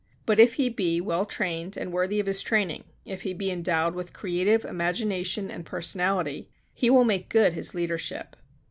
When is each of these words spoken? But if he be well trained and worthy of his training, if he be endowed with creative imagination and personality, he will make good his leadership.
But 0.25 0.39
if 0.39 0.55
he 0.55 0.67
be 0.67 0.99
well 0.99 1.27
trained 1.27 1.77
and 1.77 1.93
worthy 1.93 2.19
of 2.19 2.25
his 2.25 2.41
training, 2.41 2.85
if 3.05 3.21
he 3.21 3.35
be 3.35 3.51
endowed 3.51 3.93
with 3.93 4.13
creative 4.13 4.65
imagination 4.65 5.51
and 5.51 5.63
personality, 5.63 6.49
he 6.73 6.89
will 6.89 7.03
make 7.05 7.29
good 7.29 7.53
his 7.53 7.75
leadership. 7.75 8.35